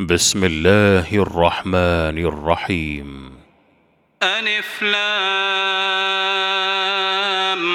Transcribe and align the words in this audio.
بسم 0.00 0.44
الله 0.44 1.14
الرحمن 1.14 2.18
الرحيم. 2.18 3.38
ألف 4.22 4.82
لام 4.82 5.04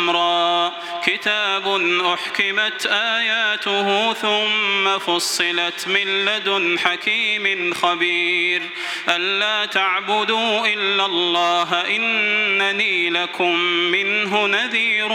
را. 0.09 0.62
كتاب 1.05 1.67
أحكمت 2.13 2.85
آياته 2.85 4.13
ثم 4.13 4.99
فصلت 4.99 5.87
من 5.87 6.25
لدن 6.25 6.79
حكيم 6.79 7.73
خبير. 7.73 8.61
ألا 9.09 9.65
تعبدوا 9.65 10.67
إلا 10.67 11.05
الله 11.05 11.95
إنني 11.95 13.09
لكم 13.09 13.59
منه 13.65 14.47
نذير 14.47 15.07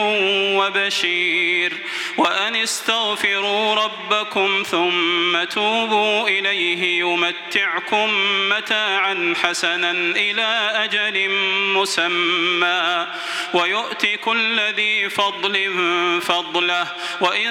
وبشير. 0.58 1.72
وأن 2.16 2.56
استغفروا 2.56 3.74
ربكم 3.74 4.62
ثم 4.70 5.44
توبوا 5.44 6.28
إليه 6.28 7.00
يمتعكم 7.00 8.10
متاعا 8.48 9.34
حسنا 9.42 9.90
إلى 9.90 10.70
أجل 10.74 11.30
مسمى. 11.76 13.06
ويؤت 13.54 14.06
كل 14.06 14.60
ذي 14.60 15.08
فضل 15.08 15.77
فضله. 16.20 16.86
وإن 17.20 17.48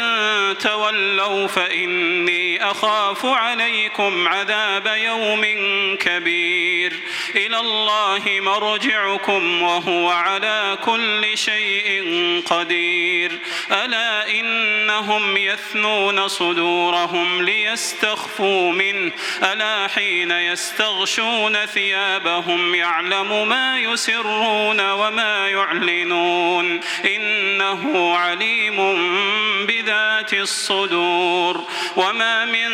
تولوا 0.58 1.48
فإني 1.48 2.72
أخاف 2.72 3.26
عليكم 3.26 4.27
عذاب 4.27 4.88
يوم 4.88 5.45
كبير. 5.99 6.94
إلى 7.35 7.59
الله 7.59 8.21
مرجعكم 8.26 9.62
وهو 9.62 10.09
على 10.09 10.77
كل 10.85 11.38
شيء 11.38 12.04
قدير. 12.45 13.32
ألا 13.71 14.30
إنهم 14.30 15.38
يثنون 15.38 16.27
صدورهم 16.27 17.41
ليستخفوا 17.41 18.71
منه. 18.71 19.12
ألا 19.44 19.88
حين 19.88 20.32
يستغشون 20.32 21.66
ثيابهم 21.66 22.76
يعلم 22.76 23.48
ما 23.48 23.79
يسرون 23.79 24.91
وما 24.91 25.49
يعلنون. 25.49 26.79
إنه 27.05 28.16
عليم 28.18 28.77
بذات 29.65 30.34
الصدور. 30.34 31.63
وما 31.96 32.46
من 32.46 32.73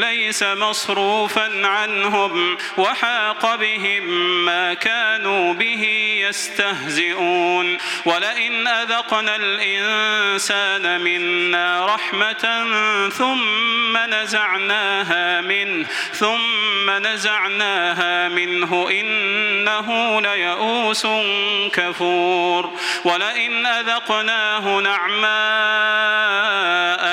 ليس 0.01 0.43
مصروفا 0.43 1.67
عنهم 1.67 2.57
وحاق 2.77 3.55
بهم 3.55 4.03
ما 4.45 4.73
كانوا 4.73 5.53
به 5.53 5.83
يستهزئون. 6.27 7.77
ولئن 8.05 8.67
أذقنا 8.67 9.35
الإنسان 9.35 11.01
منا 11.01 11.85
رحمة 11.85 12.65
ثم 13.09 13.97
نزعناها 13.97 15.41
منه 15.41 15.87
ثم 16.13 16.89
نزعناها 16.89 18.29
منه 18.29 18.89
إنه 18.91 20.21
ليئوس 20.21 21.07
كفور. 21.73 22.71
ولئن 23.03 23.65
أذقناه 23.65 24.79
نعماء 24.79 25.31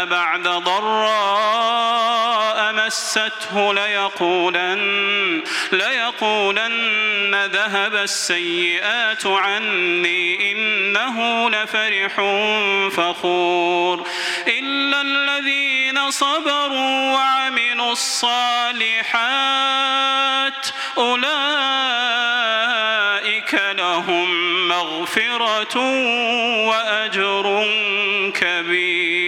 بعد 0.05 0.49
ضراء 0.49 2.48
مسته 2.89 3.73
ليقولن 3.73 5.43
ليقولن 5.73 7.45
ذهب 7.45 7.95
السيئات 7.95 9.27
عني 9.27 10.53
إنه 10.53 11.51
لفرح 11.51 12.15
فخور. 12.97 14.07
إلا 14.49 15.01
الذين 15.01 16.11
صبروا 16.11 17.13
وعملوا 17.13 17.93
الصالحات 17.93 19.07
أولئك 20.99 21.23
لهم 23.55 24.29
مغفرة 24.69 25.79
وأجر 26.69 27.67
كبير. 28.35 29.28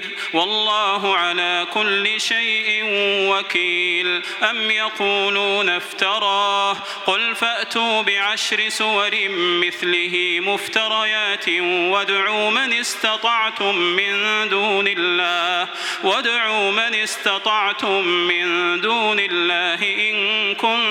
والله 0.33 1.17
على 1.17 1.67
كل 1.73 2.21
شيء 2.21 2.83
وكيل. 3.29 4.21
أم 4.49 4.71
يقولون 4.71 5.69
افتراه؟ 5.69 6.73
قل 7.05 7.35
فأتوا 7.35 8.01
بعشر 8.01 8.69
سور 8.69 9.11
مثله 9.39 10.39
مفتريات 10.41 11.49
وادعوا 11.93 12.49
من 12.49 12.73
استطعتم 12.73 13.75
من 13.75 14.49
دون 14.49 14.87
الله. 14.87 15.67
وادعوا 16.03 16.71
من 16.71 16.95
استطعتم 16.95 18.07
من 18.07 18.81
دون 18.81 19.19
الله 19.19 20.09
إن 20.09 20.55
كنتم 20.55 20.90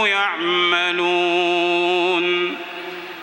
يعملون 0.07 1.61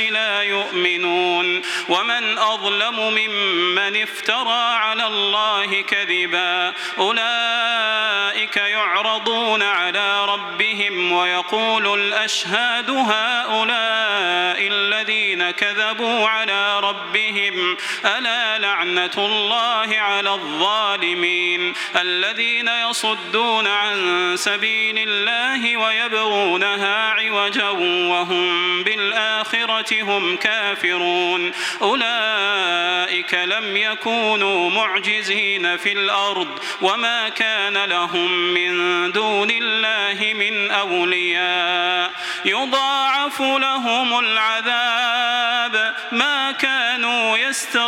لا 0.00 0.42
يؤمنون. 0.42 1.62
ومن 1.88 2.38
أظلم 2.38 3.14
ممن 3.14 4.02
افترى 4.02 4.74
على 4.74 5.06
الله 5.06 5.82
كذبا. 5.82 6.74
أولئك 6.98 8.56
يعرضون 8.56 9.62
على 9.62 10.24
ربهم 10.24 11.12
ويقول 11.12 12.00
الأشهاد 12.00 12.90
هؤلاء 12.90 14.68
الذين 14.68 15.50
كذبوا 15.50 16.28
على 16.28 16.80
ربهم. 16.80 17.76
ألا 18.04 18.58
لعنة 18.58 19.10
الله 19.18 19.98
على 19.98 20.30
الظالمين 20.30 21.74
الذين 21.96 22.68
يصدون 22.68 23.66
عن 23.66 23.96
سبيل 24.36 25.08
الله 25.08 25.76
ويبغونها 25.76 27.10
عوجا 27.10 27.68
وهم 28.08 28.82
بالآخرة 28.82 29.71
هم 30.02 30.36
كافرون 30.36 31.52
أولئك 31.82 33.34
لم 33.34 33.76
يكونوا 33.76 34.70
معجزين 34.70 35.76
في 35.76 35.92
الأرض 35.92 36.48
وما 36.82 37.28
كان 37.28 37.84
لهم 37.84 38.54
من 38.54 38.72
دون 39.12 39.48
الله 39.50 40.32
من 40.34 40.70
أولياء 40.70 42.10
يضاعف 42.44 43.40
لهم 43.40 44.18
العذاب 44.18 45.94
ما 46.12 46.52
كانوا 46.52 46.91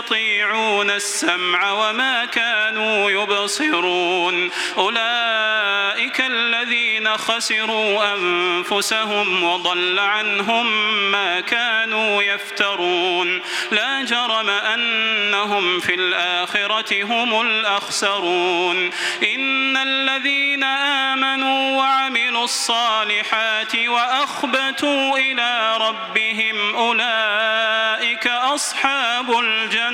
يستطيعون 0.04 0.90
السمع 0.90 1.72
وما 1.72 2.24
كانوا 2.24 3.10
يبصرون. 3.10 4.50
أولئك 4.78 6.20
الذين 6.20 7.16
خسروا 7.16 8.14
أنفسهم 8.14 9.44
وضل 9.44 9.98
عنهم 9.98 10.66
ما 11.10 11.40
كانوا 11.40 12.22
يفترون. 12.22 13.42
لا 13.70 14.02
جرم 14.02 14.50
أنهم 14.50 15.80
في 15.80 15.94
الآخرة 15.94 17.02
هم 17.04 17.40
الأخسرون. 17.40 18.90
إن 19.34 19.76
الذين 19.76 20.64
آمنوا 20.64 21.78
وعملوا 21.78 22.44
الصالحات 22.44 23.76
وأخبتوا 23.76 25.18
إلى 25.18 25.76
ربهم 25.80 26.74
أولئك 26.74 28.26
أصحاب 28.26 29.38
الجنة. 29.38 29.93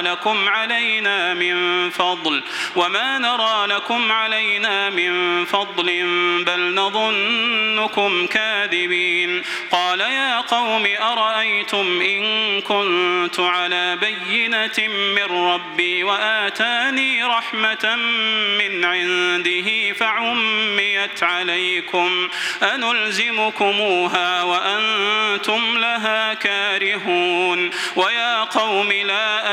لكم 0.00 0.48
علينا 0.48 1.34
من 1.34 1.90
فضل 1.90 2.42
وما 2.76 3.18
نرى 3.18 3.66
لكم 3.66 4.12
علينا 4.12 4.90
من 4.90 5.44
فضل 5.44 5.86
بل 6.46 6.74
نظنكم 6.74 8.26
كاذبين. 8.26 9.42
قال 9.70 10.00
يا 10.00 10.40
قوم 10.40 10.86
أرأيتم 11.00 12.00
إن 12.00 12.60
كنت 12.60 13.40
على 13.40 13.96
بينة 13.96 14.88
من 14.88 15.22
ربي 15.22 16.04
وآتاني 16.04 17.24
رحمة 17.24 17.96
من 18.58 18.84
عنده 18.84 19.92
فعميت 19.92 21.22
عليكم 21.22 22.28
أنلزمكموها 22.62 24.42
وأنتم 24.42 25.78
لها 25.78 26.34
كارهون. 26.34 27.70
ويا 27.96 28.44
قوم 28.44 28.92
لا 28.92 29.52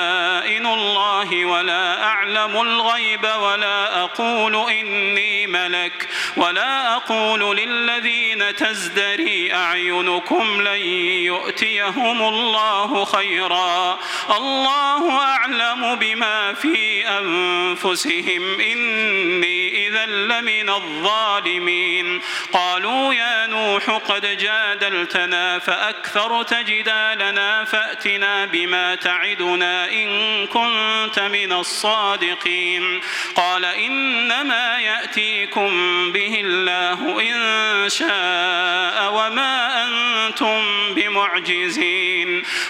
الله 0.65 1.45
ولا 1.45 2.03
أعلم 2.03 2.61
الغيب 2.61 3.23
ولا 3.23 4.03
أقول 4.03 4.69
إني 4.71 5.47
ملك 5.47 6.07
ولا 6.37 6.95
أقول 6.95 7.57
للذين 7.57 8.55
تزدري 8.55 9.53
أعينكم 9.53 10.61
لن 10.61 10.81
يؤتيهم 11.25 12.21
الله 12.21 13.05
خيرا. 13.05 13.99
الله 14.37 15.19
أعلم 15.19 15.95
بما 15.95 16.53
في 16.53 17.07
أنفسهم. 17.07 18.59
إني 18.59 19.87
إذا 19.87 20.05
لمن 20.05 20.69
الظالمين. 20.69 22.21
قالوا 22.53 23.13
يا 23.13 23.45
نوح 23.45 23.89
قد 23.89 24.37
جادلتنا 24.37 25.59
فأكثرت 25.59 26.53
جدالنا 26.53 27.65
فأتنا 27.65 28.45
بما 28.45 28.95
تعدنا 28.95 29.90
إن 29.91 30.47
كنت 30.47 31.19
من 31.19 31.51
الصادقين. 31.53 33.01
قال 33.35 33.65
إنما 33.65 34.79
يأتيكم 34.79 35.71
به 36.11 36.41
الله 36.45 37.21
إن 37.21 37.89
شاء 37.89 39.11
وما 39.13 39.83
أنتم 39.83 40.93
بمعجزين. 40.93 42.40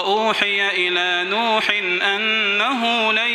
وأوحي 0.00 0.68
إلى 0.68 1.30
نوح 1.30 1.70
أنه 2.02 3.12
لن 3.12 3.30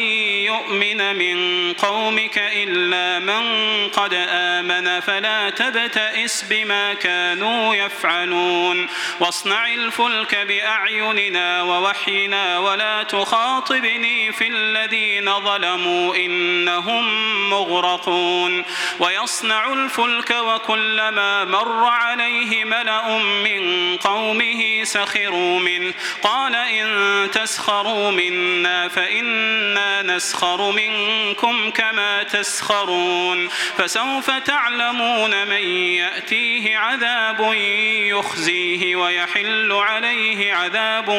يؤمن 0.49 1.15
من 1.15 1.73
قومك 1.73 2.37
إلا 2.37 3.19
من 3.19 3.43
قد 3.89 4.13
آمن 4.29 4.99
فلا 4.99 5.49
تبتئس 5.49 6.45
بما 6.49 6.93
كانوا 6.93 7.75
يفعلون. 7.75 8.87
واصنع 9.19 9.67
الفلك 9.67 10.35
بأعيننا 10.35 11.61
ووحينا 11.61 12.59
ولا 12.59 13.03
تخاطبني 13.03 14.31
في 14.31 14.47
الذين 14.47 15.39
ظلموا 15.39 16.15
إنهم 16.15 17.05
مغرقون. 17.49 18.65
ويصنع 18.99 19.73
الفلك 19.73 20.31
وكلما 20.31 21.45
مر 21.45 21.85
عليه 21.85 22.63
ملأ 22.65 23.17
من 23.17 23.97
قومه 23.97 24.83
سخروا 24.83 25.59
منه. 25.59 25.93
قال 26.23 26.55
إن 26.69 27.31
تسخروا 27.31 28.11
منا 28.11 28.87
فإنا 28.87 30.01
نسخر 30.01 30.71
منكم 30.71 31.71
كما 31.71 32.23
تسخرون 32.23 33.49
فسوف 33.77 34.31
تعلمون 34.31 35.47
من 35.47 35.63
يأتيه 35.73 36.77
عذاب 36.77 37.53
يخزيه 38.07 38.95
ويحل 38.95 39.71
عليه 39.71 40.53
عذاب 40.53 41.09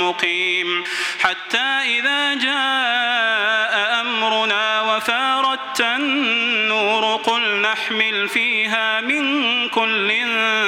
مقيم 0.00 0.84
حتى 1.20 1.98
إذا 1.98 2.34
جاء 2.34 4.00
أمرنا 4.00 4.80
وفارت 4.80 5.80
النور 5.80 7.16
قل 7.16 7.60
نحمل 7.60 8.28
فيها 8.28 9.00
من 9.00 9.68
كل 9.68 10.10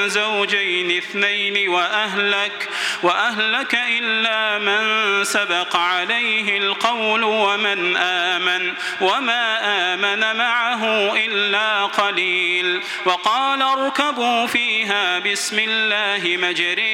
زوجين 0.06 0.96
اثنين 0.96 1.68
وأهلك 1.68 2.68
وأهلك 3.02 3.74
إلا 3.74 4.11
من 4.58 5.24
سبق 5.24 5.76
عليه 5.76 6.58
القول 6.58 7.24
ومن 7.24 7.96
آمن 7.96 8.72
وما 9.00 9.58
آمن 9.94 10.36
معه 10.36 11.12
إلا 11.16 11.84
قليل. 11.84 12.82
وقال 13.04 13.62
اركبوا 13.62 14.46
فيها 14.46 15.18
بسم 15.18 15.58
الله 15.58 16.36
مجريها 16.36 16.91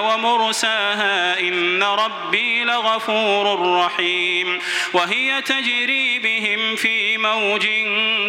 ومرساها 0.00 1.40
إن 1.40 1.82
ربي 1.82 2.64
لغفور 2.64 3.76
رحيم 3.84 4.58
وهي 4.92 5.42
تجري 5.42 6.18
بهم 6.18 6.76
في 6.76 7.18
موج 7.18 7.66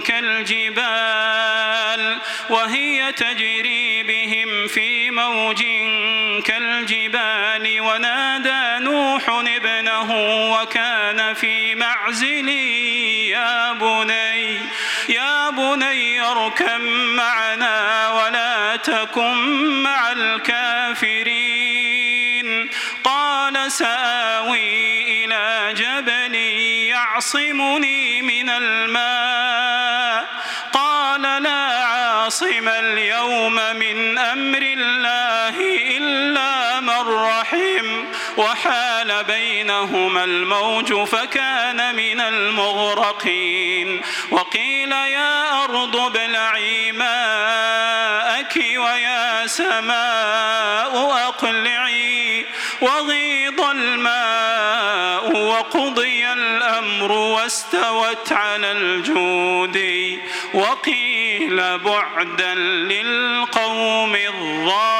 كالجبال 0.05 2.17
وهي 2.49 3.11
تجري 3.11 4.03
بهم 4.03 4.67
في 4.67 5.11
موج 5.11 5.63
كالجبال 6.45 7.81
ونادى 7.81 8.83
نوح 8.83 9.29
ابنه 9.29 10.11
وكان 10.51 11.33
في 11.33 11.75
معزل 11.75 12.49
يا 13.29 13.73
بني 13.73 14.59
يا 15.09 15.49
بني 15.49 16.21
اركب 16.21 16.81
معنا 17.15 18.09
ولا 18.09 18.75
تكن 18.75 19.35
مع 19.83 20.11
الكافرين. 20.11 21.49
قال 23.03 23.71
سآوي 23.71 25.03
إلى 25.25 25.73
جبل 25.73 26.35
يعصمني 26.89 28.21
من 28.21 28.49
الماء. 28.49 30.25
قال 30.73 31.43
لا 31.43 31.83
عاصم 31.83 32.67
اليوم 32.67 33.55
من 33.55 34.17
أمر 34.17 34.61
الله 34.61 35.55
إلا 35.97 36.79
من 36.79 37.01
رحم. 37.09 38.05
وحال 38.39 39.23
بينهما 39.23 40.23
الموج 40.23 41.03
فكان 41.03 41.95
من 41.95 42.21
المغرقين. 42.21 44.01
وقيل 44.31 44.91
يا 44.91 45.63
أرض 45.63 45.95
ابلعي 45.95 46.91
ماءك 46.91 48.55
ويا 48.55 49.47
سماء 49.47 51.11
أقلعي. 51.27 52.45
وغيض 52.81 53.61
الماء 53.61 55.37
وقضي 55.37 56.33
الأمر 56.33 57.11
واستوت 57.11 58.31
على 58.31 58.71
الجود. 58.71 59.79
وقيل 60.53 61.77
بعدا 61.77 62.55
للقوم 62.55 64.15
الظالمين. 64.15 64.99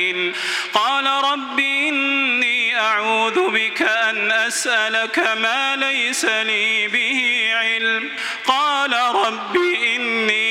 قال 0.73 1.05
رب 1.07 1.59
إني 1.59 2.79
أعوذ 2.79 3.49
بك 3.49 3.81
أن 3.81 4.31
أسألك 4.31 5.19
ما 5.19 5.75
ليس 5.75 6.25
لي 6.25 6.87
به 6.87 7.49
علم. 7.53 8.09
قال 8.45 8.93
رب 8.93 9.55
إني 9.95 10.50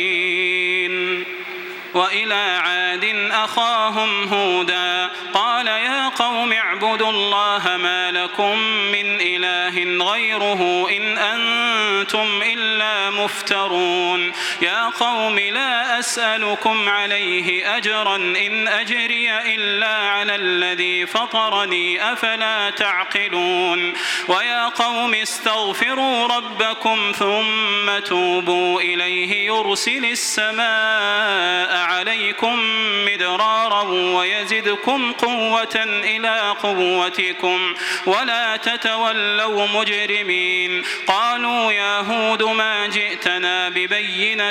وإلى 2.01 2.59
عاد 2.63 3.29
أخاهم 3.31 4.33
هودا. 4.33 5.09
قال 5.33 5.67
يا 5.67 6.09
قوم 6.09 6.53
اعبدوا 6.53 7.09
الله 7.09 7.77
ما 7.77 8.11
لكم 8.11 8.59
من 8.91 9.21
إله 9.21 10.05
غيره 10.11 10.89
إن 10.97 11.17
أنتم 11.17 12.41
إلا 12.53 13.09
مفترون. 13.09 14.31
يا 14.61 14.89
قوم 14.89 15.39
لا 15.39 15.99
أسألكم 15.99 16.89
عليه 16.89 17.77
أجرا 17.77 18.15
إن 18.15 18.67
أجري 18.67 19.31
إلا 19.55 19.87
على 19.87 20.35
الذي 20.35 21.05
فطرني 21.05 22.13
أفلا 22.13 22.69
تعقلون 22.69 23.93
ويا 24.27 24.67
قوم 24.67 25.13
استغفروا 25.13 26.27
ربكم 26.27 27.11
ثم 27.19 27.99
توبوا 28.05 28.81
إليه 28.81 29.45
يرسل 29.45 30.05
السماء 30.05 31.77
عليكم 31.77 32.59
مدرارا 33.05 33.81
ويزدكم 33.89 35.11
قوة 35.11 35.75
إلى 35.85 36.55
قوتكم 36.63 37.73
ولا 38.05 38.57
تتولوا 38.57 39.67
مجرمين 39.67 40.83
قالوا 41.07 41.71
يا 41.71 41.99
هود 41.99 42.43
ما 42.43 42.87
جئتنا 42.87 43.69
ببينة 43.69 44.50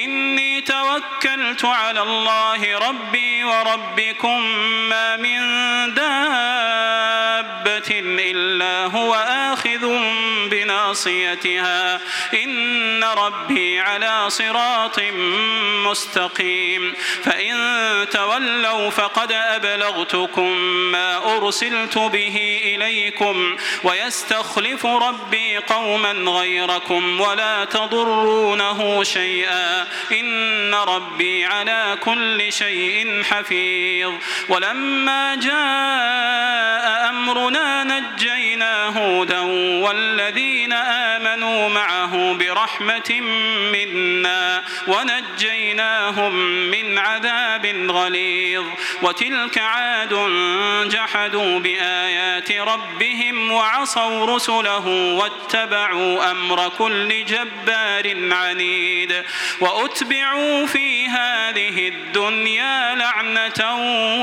توكلت 0.99 1.65
على 1.65 2.01
الله 2.01 2.77
ربي 2.89 3.43
وربكم 3.43 4.41
ما 4.89 5.15
من 5.15 5.39
دابة 5.93 7.89
إلا 8.19 8.85
هو 8.85 9.15
آخذ 9.15 9.85
بناصيتها 10.91 11.99
إن 12.33 13.03
ربي 13.03 13.79
على 13.79 14.29
صراط 14.29 14.99
مستقيم. 15.85 16.93
فإن 17.23 17.55
تولوا 18.11 18.89
فقد 18.89 19.31
أبلغتكم 19.31 20.57
ما 20.91 21.37
أرسلت 21.37 21.97
به 21.97 22.61
إليكم 22.63 23.57
ويستخلف 23.83 24.85
ربي 24.85 25.57
قوما 25.57 26.11
غيركم 26.11 27.21
ولا 27.21 27.65
تضرونه 27.65 29.03
شيئا. 29.03 29.87
إن 30.11 30.75
ربي 30.75 31.45
على 31.45 31.97
كل 32.03 32.53
شيء 32.53 33.23
حفيظ. 33.23 34.13
ولما 34.49 35.35
جاء 35.35 37.09
أمرنا 37.09 37.83
نجينا 37.83 38.87
هودا 38.87 39.39
والذين 39.85 40.73
آمنوا 40.87 41.69
معه 41.69 42.33
برحمة 42.33 43.21
منا 43.71 44.63
ونجيناهم 44.87 46.35
من 46.71 46.97
عذاب 46.97 47.65
غليظ. 47.91 48.65
وتلك 49.01 49.57
عاد 49.57 50.13
جحدوا 50.89 51.59
بآيات 51.59 52.51
ربهم 52.51 53.51
وعصوا 53.51 54.35
رسله 54.35 54.87
واتبعوا 54.87 56.31
أمر 56.31 56.69
كل 56.69 57.25
جبار 57.25 58.33
عنيد. 58.33 59.23
وأتبعوا 59.59 60.65
في 60.65 61.07
هذه 61.07 61.87
الدنيا 61.87 62.95
لعنة 62.95 63.75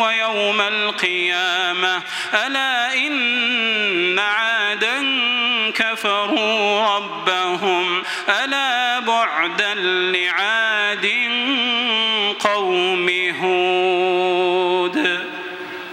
ويوم 0.02 0.60
القيامة. 0.60 2.02
ألا 2.46 2.94
إن 2.94 4.18
عادا 4.18 4.98
كفروا 5.78 6.96
ربهم 6.96 8.02
ألا 8.44 8.98
بعدا 9.00 9.74
لعاد 10.14 11.06
قوم 12.40 13.08
هود 13.40 14.57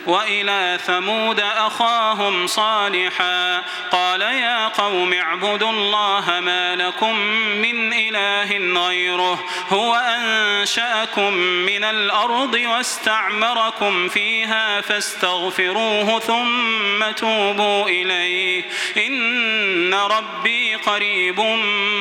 وإلى 0.06 0.80
ثمود 0.86 1.40
أخاهم 1.40 2.48
صالحا. 2.48 3.64
قال 3.92 4.22
يا 4.22 4.68
قوم 4.68 5.14
اعبدوا 5.14 5.72
الله 5.72 6.40
ما 6.40 6.76
لكم 6.76 7.16
من 7.62 7.94
إله 7.94 8.86
غيره. 8.88 9.46
هو 9.70 9.96
أنشأكم 9.96 11.34
من 11.34 11.84
الأرض 11.84 12.54
واستعمركم 12.54 14.10
فيها 14.10 14.82
فاستغفروه 14.82 16.20
ثم 16.20 17.12
توبوا 17.12 17.86
إليه. 17.86 18.64
إن 18.98 19.94
ربي 19.94 20.76
قريب 20.76 21.40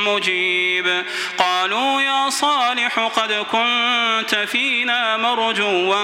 مجيب. 0.06 1.04
قالوا 1.38 2.00
يا 2.00 2.30
صالح 2.30 2.98
قد 2.98 3.32
كنت 3.32 4.34
فينا 4.34 5.16
مرجوا 5.16 5.94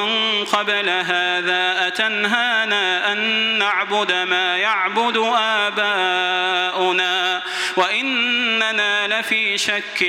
قبل 0.45 0.88
هذا 0.88 1.89
أتنهانا 1.90 3.12
أن 3.12 3.18
نعبد 3.59 4.12
ما 4.12 4.56
يعبد 4.56 5.16
آباؤنا. 5.66 7.42
وإننا 7.80 9.20
لفي 9.20 9.58
شك 9.58 10.02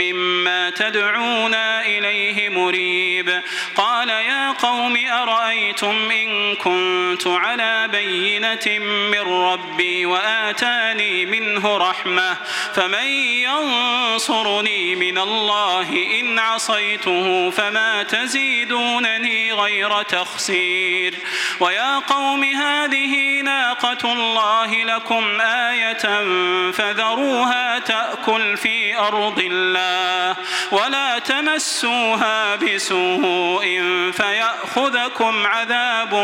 مما 0.00 0.70
تدعونا 0.70 1.86
إليه 1.86 2.48
مريب. 2.48 3.42
قال 3.76 4.08
يا 4.08 4.50
قوم 4.50 4.96
أرأيتم 5.06 6.10
إن 6.10 6.54
كنت 6.54 7.26
على 7.26 7.88
بينة 7.92 8.78
من 8.84 9.20
ربي 9.20 10.06
وآتاني 10.06 11.26
منه 11.26 11.76
رحمة 11.76 12.36
فمن 12.74 13.06
ينصرني 13.46 14.94
من 14.94 15.18
الله 15.18 16.06
إن 16.20 16.38
عصيته 16.38 17.50
فما 17.50 18.02
تزيدونني 18.02 19.52
غير 19.52 20.02
تخسير. 20.02 21.14
ويا 21.60 21.98
قوم 21.98 22.44
هذه 22.44 23.40
ناقة 23.40 24.12
الله 24.12 24.84
لكم 24.84 25.40
آية 25.40 26.22
فذروها 27.16 27.78
تأكل 27.78 28.56
في 28.56 28.98
أرض 28.98 29.38
الله 29.38 30.36
ولا 30.70 31.18
تمسوها 31.18 32.56
بسوء 32.56 33.82
فيأخذكم 34.12 35.46
عذاب 35.46 36.14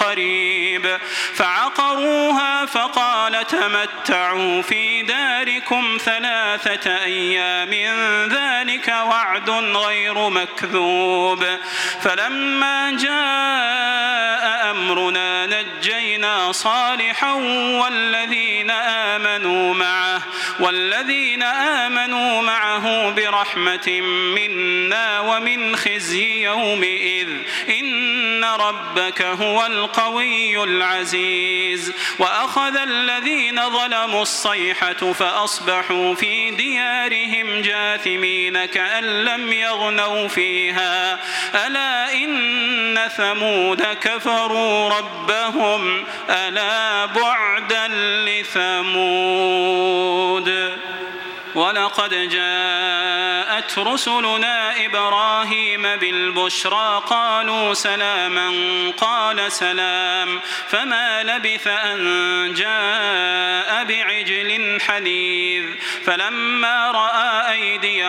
قريب 0.00 0.98
فعقروها 1.34 2.66
فقال 2.66 3.46
تمتعوا 3.46 4.62
في 4.62 5.02
داركم 5.02 5.98
ثلاثة 6.04 7.04
أيام 7.04 7.74
ذلك 8.28 8.88
وعد 8.88 9.50
غير 9.76 10.28
مكذوب 10.28 11.44
فلما 12.00 12.90
جاء 12.90 14.70
أمرنا 14.70 15.46
صالحا 16.52 17.32
والذين 17.82 18.70
آمنوا 18.70 19.74
معه 19.74 20.22
والذين 20.60 21.42
آمنوا 21.42 22.42
معه 22.42 23.10
برحمة 23.10 24.00
منا 24.36 25.20
ومن 25.20 25.76
خزي 25.76 26.44
يومئذ. 26.44 27.28
إن 27.68 28.44
ربك 28.44 29.22
هو 29.22 29.66
القوي 29.66 30.64
العزيز. 30.64 31.92
وأخذ 32.18 32.76
الذين 32.76 33.70
ظلموا 33.70 34.22
الصيحة 34.22 35.12
فأصبحوا 35.12 36.14
في 36.14 36.50
ديارهم 36.50 37.62
جاثمين 37.62 38.64
كأن 38.64 39.04
لم 39.24 39.52
يغنوا 39.52 40.28
فيها. 40.28 41.18
ألا 41.66 42.12
إن 42.12 43.08
ثمود 43.16 43.82
كفروا 43.82 44.88
ربهم؟ 44.88 46.04
ألا 46.30 47.06
بعدا 47.06 47.88
لثمود 48.28 49.84
ولقد 51.54 52.28
جاءت 52.28 53.78
رسلنا 53.78 54.84
إبراهيم 54.86 55.82
بالبشرى 55.82 57.02
قالوا 57.06 57.74
سلاما 57.74 58.50
قال 58.96 59.52
سلام 59.52 60.40
فما 60.68 61.22
لبث 61.22 61.66
أن 61.66 61.98
جاء 62.54 63.84
بعجل 63.84 64.78
حنيذ 64.80 65.64
فلما 66.04 66.90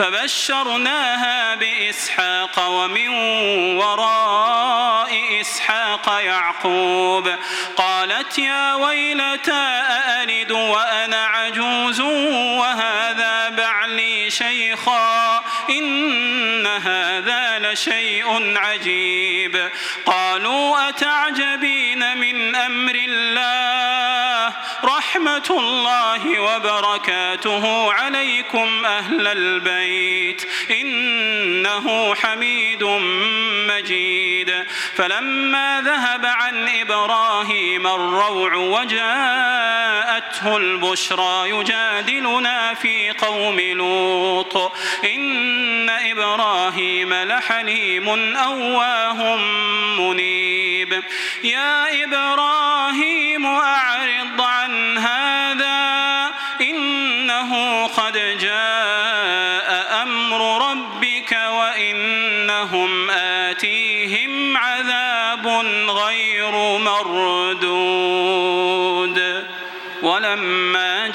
فبشرناها 0.00 1.54
بإسحاق 1.54 2.68
ومن 2.68 3.08
وراء 3.76 5.40
إسحاق 5.40 6.20
يعقوب 6.24 7.34
قالت 7.76 8.38
يا 8.38 8.74
ويلتى 8.74 9.52
أألد 9.52 10.50
وأنا 10.52 11.26
عجوز 11.26 12.00
وهذا 12.00 13.48
بعلي 13.48 14.30
شيخا 14.30 15.42
إن 15.70 16.66
هذا 16.66 17.58
لشيء 17.58 18.58
عجيب 18.58 19.70
قالوا 20.06 20.88
أتعجبين 20.88 22.16
من 22.16 22.54
أمر 22.54 22.94
الله 22.94 23.89
ورحمة 25.20 25.58
الله 25.58 26.40
وبركاته 26.40 27.92
عليكم 27.92 28.86
أهل 28.86 29.26
البيت 29.26 30.48
إنه 30.70 32.14
حميد 32.14 32.84
مجيد. 33.68 34.64
فلما 34.94 35.82
ذهب 35.84 36.26
عن 36.26 36.68
إبراهيم 36.68 37.86
الروع 37.86 38.54
وجاءته 38.54 40.56
البشرى 40.56 41.50
يجادلنا 41.50 42.74
في 42.74 43.10
قوم 43.10 43.60
لوط. 43.60 44.72
إن 45.04 45.90
إبراهيم 45.90 47.14
لحليم 47.14 48.08
أواه 48.36 49.36
منيب. 49.98 51.02
يا 51.44 52.04
إبراهيم 52.04 53.46
أعرض 53.46 54.40
عن 54.40 54.98
هذا 55.10 56.30
إنه 56.60 57.86
قد 57.86 58.38
جاء 58.40 60.02
أمر 60.02 60.70
ربك 60.70 61.32
وإنهم 61.32 63.10
آتيهم 63.10 64.56
عذاب 64.56 65.46
غير 65.88 66.78
مردود. 66.78 68.40
ولما 70.02 71.08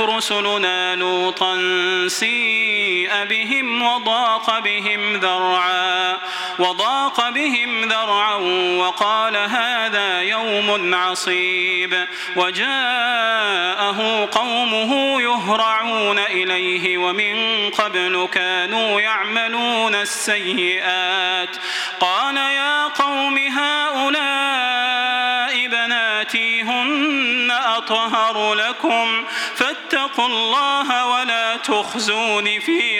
رسلنا 0.00 0.96
لوطا 0.96 1.56
سيء 2.08 3.24
بهم 3.24 3.82
وضاق 3.82 4.58
بهم 4.58 5.16
ذرعا 5.16 6.18
وضاق 6.58 7.28
بهم 7.28 7.84
ذرعا 7.84 8.34
وقال 8.78 9.36
هذا 9.36 10.22
يوم 10.22 10.94
عصيب 10.94 12.06
وجاءه 12.36 14.28
قومه 14.32 15.20
يهرعون 15.22 16.18
إليه 16.18 16.98
ومن 16.98 17.70
قبل 17.70 18.28
كانوا 18.32 19.00
يعملون 19.00 19.94
السيئات. 19.94 21.56
قال 22.00 22.36
يا 22.36 22.86
قوم 22.86 23.38
هؤلاء 23.38 24.90
بناتي 25.66 26.62
هن 26.62 27.50
أطهر 27.50 28.54
لكم 28.54 29.24
الله 30.30 31.06
ولا 31.06 31.56
تخزون 31.56 32.60
في 32.60 32.99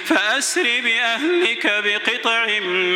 فأسر 0.15 0.63
بأهلك 0.63 1.67
بقطع 1.83 2.45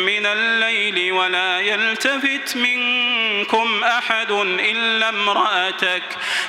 من 0.06 0.26
الليل 0.26 1.12
ولا 1.12 1.60
يلتفت 1.60 2.56
منكم 2.56 3.84
أحد 3.84 4.30
إلا 4.30 5.08
امرأتك 5.08 6.02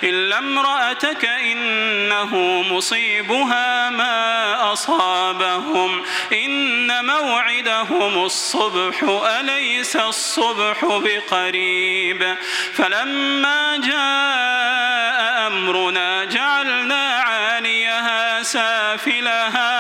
إلا 0.04 0.38
امرأتك 0.38 1.26
إنه 1.26 2.36
مصيبها 2.72 3.90
ما 3.90 4.74
أصابهم. 4.74 6.04
إن 6.34 7.06
موعدهم 7.06 8.26
الصبح 8.26 9.04
أليس 9.40 9.96
الصبح 9.96 10.86
بقريب؟ 10.86 12.36
فلما 12.74 13.78
جاء 13.78 15.48
أمرنا 15.48 16.26
جعلنا 16.26 17.18
عاليها 17.18 18.44
سافلها 18.44 19.77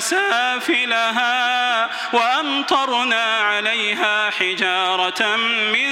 سافلها 0.00 1.88
وأمطرنا 2.12 3.36
عليها 3.36 4.30
حجارة 4.30 5.36
من 5.72 5.90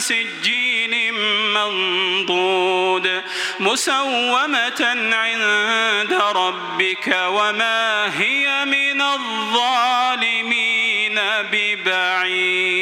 سجين 0.00 1.14
منضود 1.54 3.22
مسومة 3.60 4.96
عند 5.12 6.12
ربك 6.12 7.16
وما 7.28 8.18
هي 8.18 8.64
من 8.64 9.02
الظالمين 9.02 10.48
ببعيد. 11.52 12.78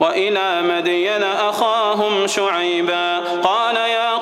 وإلى 0.00 0.62
مدين 0.62 1.22
أخاهم 1.22 2.26
شعيبا 2.26 3.18
قال 3.18 3.76
يا 3.76 4.16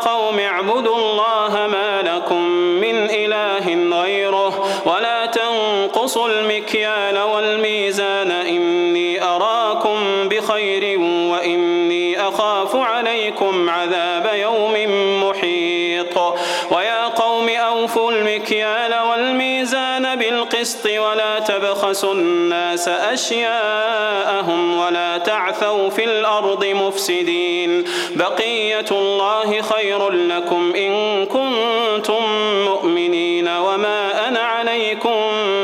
المكيال 18.89 19.09
والميزان 19.11 20.17
بالقسط 20.17 20.87
ولا 20.87 21.39
تبخسوا 21.39 22.15
الناس 22.15 22.89
أشياءهم 22.89 24.79
ولا 24.79 25.19
تعثوا 25.19 25.91
في 25.91 26.05
الأرض 26.05 26.65
مفسدين. 26.65 27.85
بقية 28.17 28.91
الله 28.91 29.63
خير 29.63 30.11
لكم 30.11 30.73
إن 30.77 31.27
كنتم 31.27 32.23
مؤمنين 32.65 33.49
وما 33.49 34.29
أنا 34.29 34.41
عليكم 34.41 35.21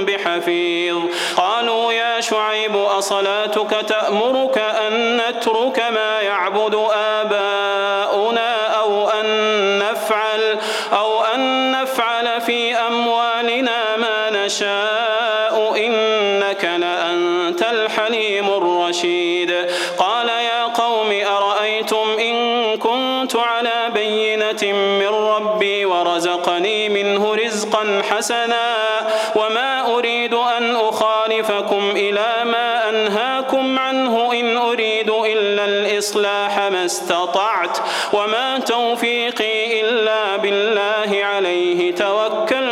بحفيظ. 0.07 0.99
قالوا 1.37 1.93
يا 1.93 2.21
شعيب 2.21 2.77
أصلاتك 2.77 3.71
تأمرك 3.89 4.59
أن 4.59 5.17
نترك 5.17 5.79
ما 5.79 6.21
يعبد 6.21 6.75
آباؤنا 6.75 7.04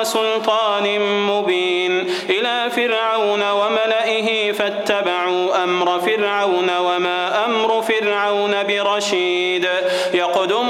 وسلطان 0.00 1.00
مبين 1.00 2.10
إلى 2.30 2.70
فرعون 2.70 3.42
وملئه 3.50 4.52
فاتبعوا 4.52 5.64
أمر 5.64 6.00
فرعون 6.00 6.70
وما 6.78 7.44
أمر 7.44 7.82
فرعون 7.82 8.54
برشيد. 8.62 9.68
يقدم 10.14 10.65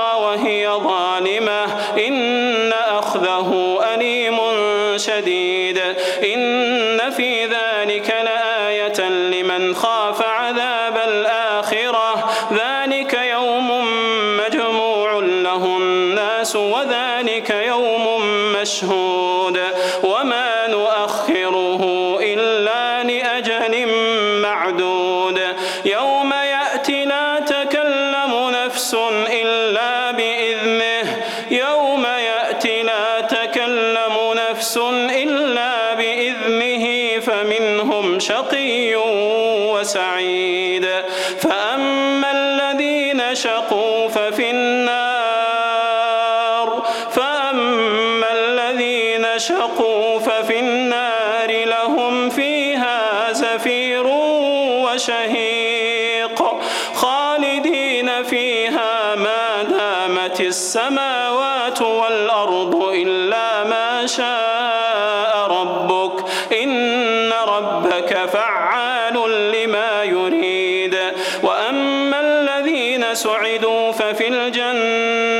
وهي 0.00 0.68
ظالمة. 0.68 1.64
إن 2.06 2.72
أخذه 2.72 3.80
أليم 3.94 4.38
شديد. 4.96 5.78
إن 6.24 6.79
ما 59.20 59.62
دامت 59.62 60.40
السماوات 60.40 61.82
والأرض 61.82 62.84
إلا 62.94 63.64
ما 63.64 64.06
شاء 64.06 65.46
ربك. 65.50 66.24
إن 66.62 67.32
ربك 67.48 68.28
فعال 68.32 69.14
لما 69.52 70.04
يريد. 70.04 70.98
وأما 71.42 72.20
الذين 72.20 73.14
سعدوا 73.14 73.92
ففي 73.92 74.28
الجنة 74.28 75.39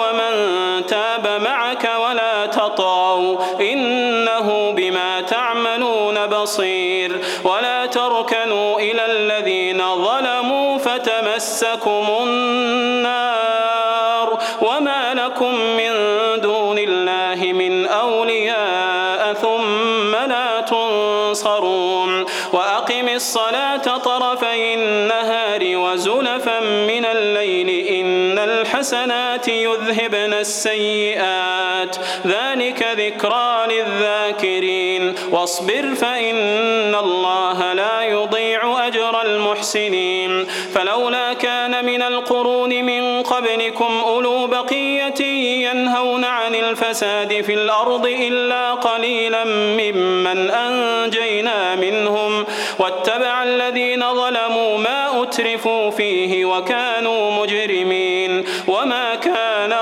السيئات. 30.41 31.95
ذلك 32.27 32.87
ذكرى 32.97 33.67
للذاكرين. 33.69 35.15
واصبر 35.31 35.95
فإن 35.95 36.95
الله 36.95 37.73
لا 37.73 38.01
يضيع 38.01 38.87
أجر 38.87 39.21
المحسنين. 39.21 40.47
فلولا 40.73 41.33
كان 41.33 41.85
من 41.85 42.01
القرون 42.01 42.69
من 42.69 43.23
قبلكم 43.23 44.01
أولو 44.05 44.47
بقية 44.47 45.21
ينهون 45.69 46.25
عن 46.25 46.55
الفساد 46.55 47.41
في 47.41 47.53
الأرض 47.53 48.05
إلا 48.05 48.73
قليلا 48.73 49.43
ممن 49.43 50.49
أنجينا 50.49 51.75
منهم. 51.75 52.45
واتبع 52.79 53.43
الذين 53.43 54.13
ظلموا 54.13 54.77
ما 54.77 55.23
أترفوا 55.23 55.91
فيه 55.91 56.45
وكانوا 56.45 57.31
مجرمين. 57.31 58.45
وما 58.67 59.15
كان 59.15 59.73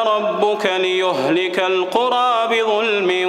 ربك 0.60 0.82
ليهلك 0.82 1.60
القرى 1.60 2.48
بظلم 2.52 3.29